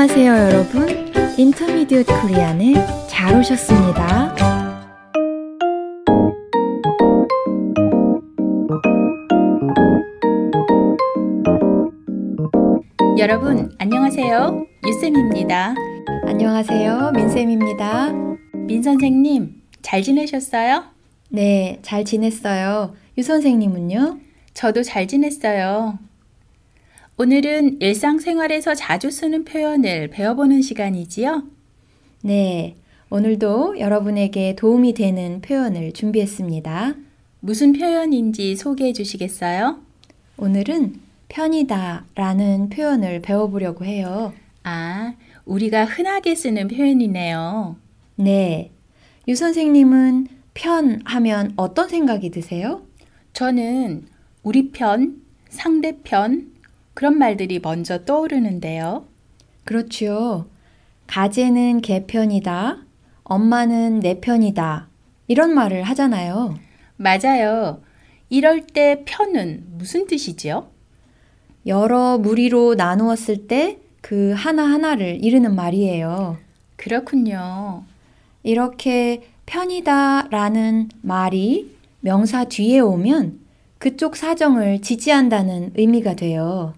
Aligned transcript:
안녕하세요, 0.00 0.32
여러분. 0.32 1.12
인터미디엇 1.36 2.06
코리안에 2.06 2.74
잘 3.08 3.36
오셨습니다. 3.36 4.32
여러분, 13.18 13.74
안녕하세요. 13.78 14.66
유쌤입니다. 14.86 15.74
안녕하세요, 16.26 17.10
민쌤입니다. 17.16 18.12
민 18.68 18.84
선생님, 18.84 19.62
잘 19.82 20.02
지내셨어요? 20.04 20.84
네, 21.30 21.80
잘 21.82 22.04
지냈어요. 22.04 22.94
유 23.18 23.22
선생님은요? 23.24 24.20
저도 24.54 24.84
잘 24.84 25.08
지냈어요. 25.08 25.98
오늘은 27.20 27.80
일상생활에서 27.80 28.76
자주 28.76 29.10
쓰는 29.10 29.44
표현을 29.44 30.06
배워보는 30.06 30.62
시간이지요? 30.62 31.42
네, 32.22 32.76
오늘도 33.10 33.80
여러분에게 33.80 34.54
도움이 34.54 34.94
되는 34.94 35.40
표현을 35.40 35.94
준비했습니다. 35.94 36.94
무슨 37.40 37.72
표현인지 37.72 38.54
소개해 38.54 38.92
주시겠어요? 38.92 39.80
오늘은 40.36 41.00
편이다 41.28 42.04
라는 42.14 42.68
표현을 42.68 43.20
배워보려고 43.20 43.84
해요. 43.84 44.32
아, 44.62 45.14
우리가 45.44 45.86
흔하게 45.86 46.36
쓰는 46.36 46.68
표현이네요. 46.68 47.74
네. 48.14 48.70
유 49.26 49.34
선생님은 49.34 50.28
편 50.54 51.00
하면 51.04 51.52
어떤 51.56 51.88
생각이 51.88 52.30
드세요? 52.30 52.86
저는 53.32 54.06
우리 54.44 54.70
편, 54.70 55.20
상대편, 55.48 56.57
그런 56.98 57.16
말들이 57.16 57.60
먼저 57.62 58.04
떠오르는데요. 58.04 59.06
그렇죠. 59.62 60.46
가재는 61.06 61.80
개 61.80 62.06
편이다. 62.06 62.78
엄마는 63.22 64.00
내 64.00 64.18
편이다. 64.18 64.88
이런 65.28 65.54
말을 65.54 65.84
하잖아요. 65.84 66.56
맞아요. 66.96 67.82
이럴 68.30 68.66
때 68.66 69.04
편은 69.06 69.66
무슨 69.76 70.08
뜻이지요? 70.08 70.72
여러 71.66 72.18
무리로 72.18 72.74
나누었을 72.74 73.46
때 73.46 73.78
그 74.00 74.32
하나하나를 74.34 75.22
이르는 75.22 75.54
말이에요. 75.54 76.38
그렇군요. 76.74 77.84
이렇게 78.42 79.22
편이다 79.46 80.28
라는 80.30 80.88
말이 81.02 81.76
명사 82.00 82.44
뒤에 82.44 82.80
오면 82.80 83.38
그쪽 83.78 84.16
사정을 84.16 84.80
지지한다는 84.80 85.72
의미가 85.76 86.14
돼요. 86.14 86.74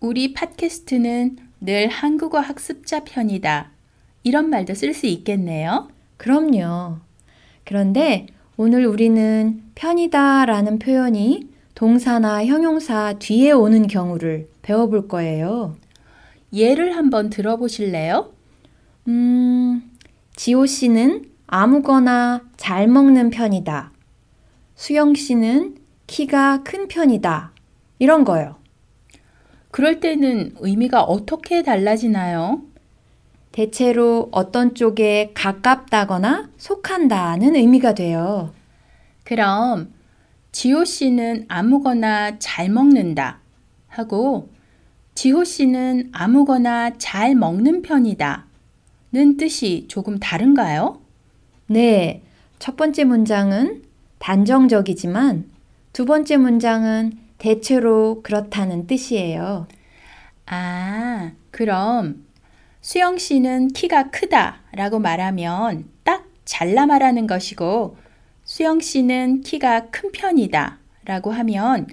우리 0.00 0.32
팟캐스트는 0.32 1.38
늘 1.60 1.88
한국어 1.88 2.38
학습자 2.38 3.02
편이다. 3.02 3.72
이런 4.22 4.48
말도 4.48 4.74
쓸 4.74 4.94
수 4.94 5.06
있겠네요. 5.06 5.88
그럼요. 6.16 6.98
그런데 7.64 8.26
오늘 8.56 8.86
우리는 8.86 9.62
편이다 9.74 10.46
라는 10.46 10.78
표현이 10.78 11.48
동사나 11.74 12.46
형용사 12.46 13.14
뒤에 13.18 13.50
오는 13.50 13.88
경우를 13.88 14.48
배워볼 14.62 15.08
거예요. 15.08 15.76
예를 16.52 16.96
한번 16.96 17.28
들어보실래요? 17.28 18.32
음, 19.08 19.82
지호 20.36 20.66
씨는 20.66 21.24
아무거나 21.48 22.42
잘 22.56 22.86
먹는 22.86 23.30
편이다. 23.30 23.90
수영 24.76 25.14
씨는 25.14 25.76
키가 26.06 26.62
큰 26.62 26.86
편이다. 26.86 27.52
이런 27.98 28.24
거요. 28.24 28.57
그럴 29.70 30.00
때는 30.00 30.54
의미가 30.58 31.02
어떻게 31.02 31.62
달라지나요? 31.62 32.62
대체로 33.52 34.28
어떤 34.30 34.74
쪽에 34.74 35.32
가깝다거나 35.34 36.50
속한다는 36.56 37.56
의미가 37.56 37.94
돼요. 37.94 38.52
그럼 39.24 39.92
지호 40.52 40.84
씨는 40.84 41.46
아무거나 41.48 42.38
잘 42.38 42.68
먹는다 42.68 43.40
하고 43.88 44.48
지호 45.14 45.44
씨는 45.44 46.10
아무거나 46.12 46.96
잘 46.98 47.34
먹는 47.34 47.82
편이다 47.82 48.48
는 49.10 49.38
뜻이 49.38 49.86
조금 49.88 50.18
다른가요? 50.18 51.00
네. 51.66 52.22
첫 52.58 52.76
번째 52.76 53.04
문장은 53.04 53.82
단정적이지만 54.18 55.48
두 55.94 56.04
번째 56.04 56.36
문장은 56.36 57.18
대체로 57.38 58.20
그렇다는 58.22 58.86
뜻이에요. 58.86 59.66
아, 60.46 61.32
그럼 61.50 62.26
수영 62.80 63.18
씨는 63.18 63.68
키가 63.68 64.10
크다 64.10 64.62
라고 64.72 64.98
말하면 64.98 65.88
딱 66.04 66.26
잘라 66.44 66.86
말하는 66.86 67.26
것이고 67.26 67.96
수영 68.44 68.80
씨는 68.80 69.42
키가 69.42 69.90
큰 69.90 70.10
편이다 70.12 70.78
라고 71.04 71.30
하면 71.30 71.86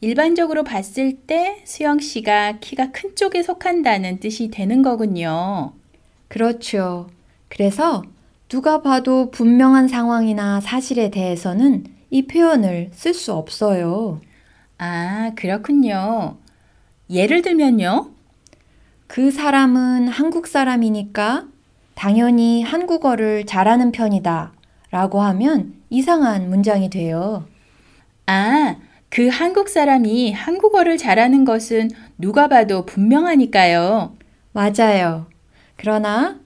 일반적으로 0.00 0.64
봤을 0.64 1.12
때 1.12 1.62
수영 1.64 2.00
씨가 2.00 2.58
키가 2.58 2.90
큰 2.90 3.14
쪽에 3.14 3.42
속한다는 3.42 4.18
뜻이 4.18 4.48
되는 4.48 4.82
거군요. 4.82 5.72
그렇죠. 6.28 7.08
그래서 7.48 8.02
누가 8.48 8.82
봐도 8.82 9.30
분명한 9.30 9.88
상황이나 9.88 10.60
사실에 10.60 11.10
대해서는 11.10 11.84
이 12.10 12.26
표현을 12.26 12.90
쓸 12.92 13.14
수 13.14 13.32
없어요. 13.32 14.20
아, 14.84 15.30
그렇군요. 15.36 16.38
예를 17.08 17.42
들면요. 17.42 18.10
그 19.06 19.30
사람은 19.30 20.08
한국 20.08 20.48
사람이니까 20.48 21.46
당연히 21.94 22.64
한국어를 22.64 23.46
잘하는 23.46 23.92
편이다 23.92 24.52
라고 24.90 25.20
하면 25.20 25.74
이상한 25.88 26.50
문장이 26.50 26.90
돼요. 26.90 27.44
아, 28.26 28.74
그 29.08 29.28
한국 29.28 29.68
사람이 29.68 30.32
한국어를 30.32 30.98
잘하는 30.98 31.44
것은 31.44 31.88
누가 32.18 32.48
봐도 32.48 32.84
분명하니까요. 32.84 34.16
맞아요. 34.50 35.26
그러나 35.76 36.40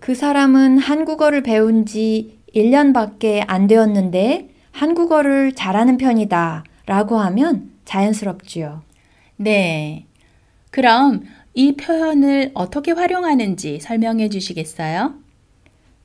그 0.00 0.14
사람은 0.14 0.78
한국어를 0.78 1.42
배운 1.42 1.84
지 1.84 2.38
1년밖에 2.54 3.44
안 3.46 3.66
되었는데 3.66 4.48
한국어를 4.70 5.52
잘하는 5.52 5.98
편이다 5.98 6.64
라고 6.86 7.18
하면 7.18 7.71
자연스럽지요. 7.92 8.82
네. 9.36 10.06
그럼 10.70 11.24
이 11.52 11.76
표현을 11.76 12.52
어떻게 12.54 12.92
활용하는지 12.92 13.80
설명해 13.80 14.30
주시겠어요? 14.30 15.14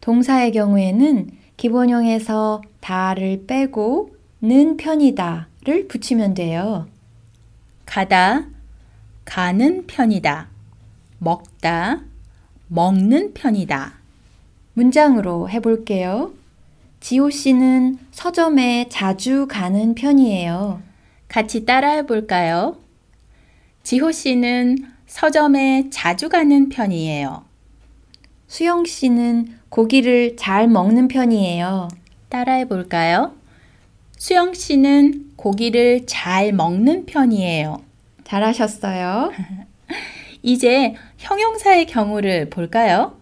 동사의 0.01 0.51
경우에는 0.51 1.29
기본형에서 1.55 2.61
다를 2.81 3.45
빼고 3.47 4.15
는 4.41 4.77
편이다를 4.77 5.87
붙이면 5.87 6.33
돼요. 6.33 6.87
가다, 7.85 8.47
가는 9.25 9.87
편이다. 9.87 10.49
먹다, 11.17 12.01
먹는 12.67 13.33
편이다. 13.33 13.93
문장으로 14.73 15.49
해볼게요. 15.49 16.33
지호 16.99 17.29
씨는 17.29 17.97
서점에 18.11 18.89
자주 18.89 19.47
가는 19.49 19.95
편이에요. 19.95 20.86
같이 21.27 21.65
따라해 21.65 22.05
볼까요? 22.05 22.77
지호 23.83 24.11
씨는 24.11 24.77
서점에 25.05 25.89
자주 25.89 26.29
가는 26.29 26.69
편이에요. 26.69 27.45
수영 28.47 28.85
씨는 28.85 29.57
고기를 29.69 30.37
잘 30.37 30.67
먹는 30.67 31.07
편이에요. 31.07 31.89
따라해 32.29 32.67
볼까요? 32.67 33.33
수영 34.17 34.53
씨는 34.53 35.33
고기를 35.35 36.05
잘 36.05 36.53
먹는 36.53 37.05
편이에요. 37.05 37.81
잘하셨어요. 38.23 39.31
이제 40.43 40.95
형용사의 41.17 41.85
경우를 41.85 42.49
볼까요? 42.49 43.17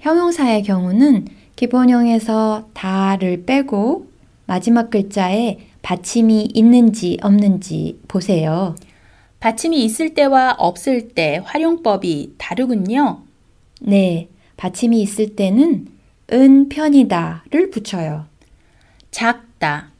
형용사의 0.00 0.62
경우는 0.62 1.26
기본형에서 1.56 2.68
다를 2.74 3.44
빼고 3.44 4.08
마지막 4.46 4.90
글자에 4.90 5.58
받침이 5.84 6.48
있는지 6.54 7.18
없는지 7.20 8.00
보세요. 8.08 8.74
받침이 9.38 9.84
있을 9.84 10.14
때와 10.14 10.56
없을 10.58 11.08
때 11.08 11.42
활용법이 11.44 12.36
다르군요. 12.38 13.22
네, 13.82 14.30
받침이 14.56 15.02
있을 15.02 15.36
때는 15.36 15.88
은 16.32 16.70
편이다를 16.70 17.70
붙여요. 17.70 18.24
작다, 19.10 19.90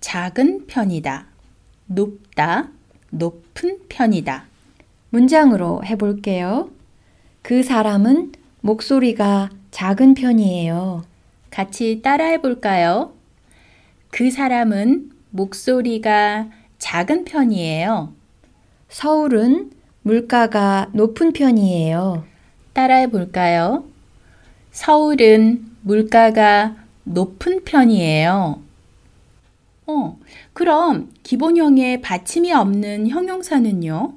작은 0.00 0.66
편이다. 0.66 1.26
높다, 1.86 2.68
높은 3.08 3.78
편이다. 3.88 4.44
문장으로 5.08 5.82
해볼게요. 5.86 6.70
그 7.40 7.62
사람은 7.62 8.32
목소리가 8.60 9.48
작은 9.70 10.12
편이에요. 10.12 11.02
같이 11.48 12.02
따라해 12.02 12.42
볼까요? 12.42 13.14
그 14.10 14.30
사람은 14.30 15.19
목소리가 15.30 16.48
작은 16.78 17.24
편이에요. 17.24 18.12
서울은 18.88 19.70
물가가 20.02 20.88
높은 20.92 21.32
편이에요. 21.32 22.24
따라해 22.72 23.10
볼까요? 23.10 23.84
서울은 24.70 25.66
물가가 25.82 26.76
높은 27.04 27.64
편이에요. 27.64 28.62
어, 29.86 30.18
그럼 30.52 31.10
기본형에 31.22 32.00
받침이 32.00 32.52
없는 32.52 33.08
형용사는요? 33.08 34.14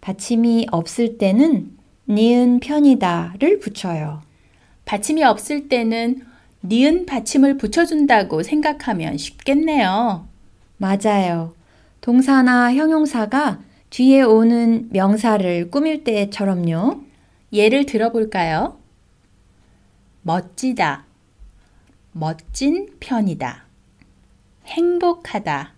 받침이 0.00 0.66
없을 0.70 1.18
때는 1.18 1.76
니은 2.08 2.60
편이다를 2.60 3.58
붙여요. 3.58 4.22
받침이 4.84 5.22
없을 5.22 5.68
때는 5.68 6.24
니은 6.62 7.06
받침을 7.06 7.56
붙여준다고 7.56 8.42
생각하면 8.42 9.16
쉽겠네요. 9.16 10.26
맞아요. 10.78 11.54
동사나 12.00 12.74
형용사가 12.74 13.60
뒤에 13.90 14.22
오는 14.22 14.88
명사를 14.90 15.70
꾸밀 15.70 16.04
때처럼요. 16.04 17.02
예를 17.52 17.86
들어볼까요? 17.86 18.78
멋지다. 20.22 21.04
멋진 22.12 22.88
편이다. 23.00 23.64
행복하다. 24.66 25.72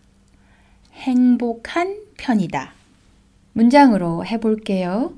행복한 0.92 2.00
편이다. 2.18 2.72
문장으로 3.52 4.26
해볼게요. 4.26 5.14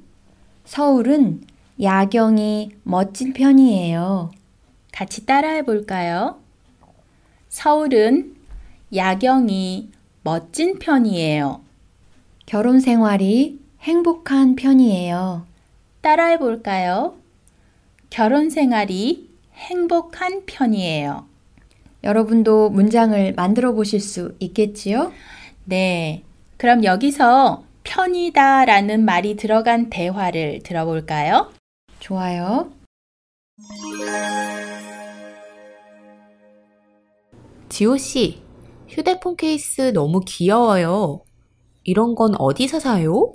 서울은 0.65 1.43
야경이 1.81 2.71
멋진 2.85 3.33
편이에요. 3.33 4.31
같이 4.93 5.27
따라해 5.27 5.63
볼까요? 5.63 6.39
서울은 7.49 8.37
야경이 8.95 9.91
멋진 10.23 10.79
편이에요. 10.79 11.63
결혼 12.45 12.81
생활이 12.81 13.59
행복한 13.81 14.55
편이에요. 14.55 15.47
따라해 16.03 16.39
볼까요? 16.39 17.17
결혼 18.11 18.51
생활이 18.51 19.31
행복한 19.55 20.45
편이에요. 20.45 21.27
여러분도 22.05 22.69
문장을 22.69 23.33
만들어 23.35 23.73
보실 23.73 24.01
수 24.01 24.35
있겠지요? 24.41 25.13
네. 25.65 26.23
그럼 26.59 26.85
여기서 26.85 27.65
편이다 27.85 28.67
라는 28.67 29.05
말이 29.05 29.37
들어간 29.37 29.89
대화를 29.89 30.61
들어볼까요? 30.63 31.51
좋아요. 31.99 32.71
지호 37.69 37.97
씨, 37.97 38.43
휴대폰 38.93 39.37
케이스 39.37 39.93
너무 39.95 40.21
귀여워요. 40.21 41.25
이런 41.83 42.15
건 42.15 42.35
어디서 42.39 42.79
사요? 42.79 43.33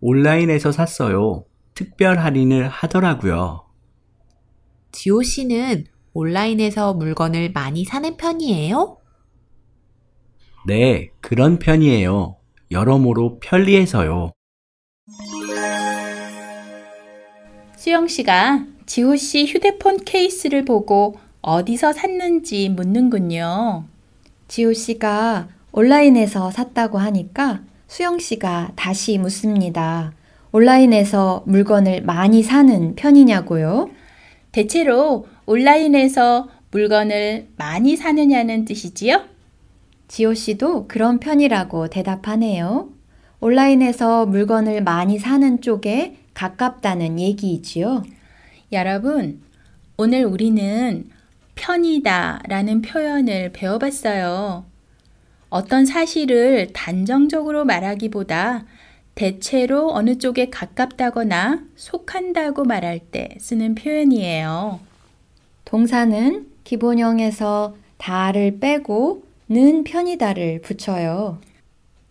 온라인에서 0.00 0.72
샀어요. 0.72 1.46
특별 1.74 2.18
할인을 2.18 2.68
하더라고요. 2.68 3.64
지호 4.92 5.22
씨는 5.22 5.84
온라인에서 6.12 6.92
물건을 6.92 7.52
많이 7.52 7.84
사는 7.84 8.14
편이에요? 8.18 8.98
네, 10.66 11.08
그런 11.22 11.58
편이에요. 11.58 12.36
여러모로 12.70 13.38
편리해서요. 13.40 14.32
수영 17.76 18.06
씨가 18.06 18.66
지호 18.84 19.16
씨 19.16 19.46
휴대폰 19.46 20.04
케이스를 20.04 20.66
보고 20.66 21.18
어디서 21.42 21.92
샀는지 21.92 22.68
묻는군요. 22.68 23.84
지호 24.46 24.72
씨가 24.72 25.48
온라인에서 25.72 26.52
샀다고 26.52 26.98
하니까 26.98 27.62
수영 27.88 28.20
씨가 28.20 28.72
다시 28.76 29.18
묻습니다. 29.18 30.12
온라인에서 30.52 31.42
물건을 31.46 32.02
많이 32.02 32.42
사는 32.42 32.94
편이냐고요? 32.94 33.90
대체로 34.52 35.26
온라인에서 35.46 36.48
물건을 36.70 37.48
많이 37.56 37.96
사느냐는 37.96 38.64
뜻이지요? 38.64 39.22
지호 40.08 40.34
씨도 40.34 40.86
그런 40.86 41.18
편이라고 41.18 41.88
대답하네요. 41.88 42.90
온라인에서 43.40 44.26
물건을 44.26 44.82
많이 44.82 45.18
사는 45.18 45.60
쪽에 45.60 46.18
가깝다는 46.34 47.18
얘기이지요. 47.18 48.04
여러분, 48.72 49.42
오늘 49.96 50.24
우리는 50.24 51.06
편이다 51.54 52.42
라는 52.48 52.82
표현을 52.82 53.52
배워봤어요. 53.52 54.64
어떤 55.50 55.84
사실을 55.84 56.72
단정적으로 56.72 57.64
말하기보다 57.64 58.64
대체로 59.14 59.92
어느 59.92 60.16
쪽에 60.16 60.48
가깝다거나 60.48 61.64
속한다고 61.76 62.64
말할 62.64 62.98
때 62.98 63.36
쓰는 63.38 63.74
표현이에요. 63.74 64.80
동사는 65.64 66.46
기본형에서 66.64 67.76
다를 67.98 68.58
빼고 68.58 69.24
는 69.48 69.84
편이다를 69.84 70.62
붙여요. 70.62 71.38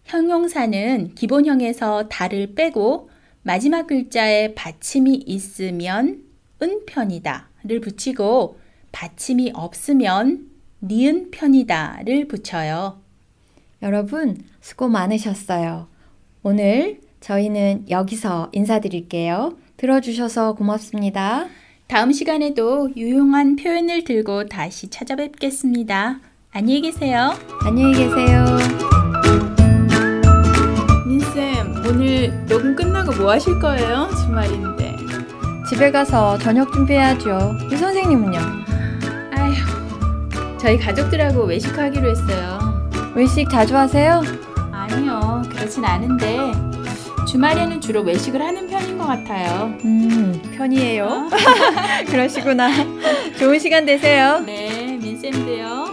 형용사는 0.04 1.16
기본형에서 1.16 2.08
다를 2.08 2.54
빼고 2.54 3.10
마지막 3.42 3.88
글자에 3.88 4.54
받침이 4.54 5.16
있으면 5.26 6.24
은 6.62 6.86
편이다를 6.86 7.82
붙이고 7.82 8.60
받침이 8.92 9.52
없으면 9.54 10.48
니은 10.82 11.32
편이다를 11.32 12.28
붙여요. 12.28 13.00
여러분, 13.82 14.38
수고 14.62 14.88
많으셨어요. 14.88 15.88
오늘 16.44 17.00
저희는 17.20 17.86
여기서 17.90 18.50
인사드릴게요. 18.52 19.58
들어주셔서 19.78 20.54
고맙습니다. 20.54 21.48
다음 21.88 22.12
시간에도 22.12 22.90
유용한 22.96 23.56
표현을 23.56 24.04
들고 24.04 24.46
다시 24.46 24.90
찾아뵙겠습니다. 24.90 26.20
안녕히 26.52 26.82
계세요. 26.82 27.32
안녕히 27.64 27.94
계세요. 27.94 28.46
민쌤, 31.08 31.84
오늘 31.88 32.46
녹음 32.46 32.76
끝나고 32.76 33.14
뭐 33.14 33.32
하실 33.32 33.60
거예요? 33.60 34.10
주말인데. 34.24 34.96
집에 35.70 35.92
가서 35.92 36.38
저녁 36.38 36.72
준비해야죠. 36.74 37.58
이 37.72 37.76
선생님은요? 37.76 38.51
저희 40.62 40.78
가족들하고 40.78 41.46
외식하기로 41.46 42.12
했어요. 42.12 42.60
외식 43.16 43.50
자주 43.50 43.76
하세요? 43.76 44.22
아니요, 44.72 45.42
그렇진 45.50 45.84
않은데 45.84 46.38
주말에는 47.28 47.82
주로 47.82 48.02
외식을 48.02 48.40
하는 48.42 48.68
편인 48.68 48.98
것 48.98 49.08
같아요. 49.08 49.74
음, 49.84 50.40
편이에요. 50.56 51.30
그러시구나. 52.08 52.70
좋은 53.40 53.58
시간 53.58 53.86
되세요. 53.86 54.40
네, 54.46 55.00
민쌤도요. 55.02 55.91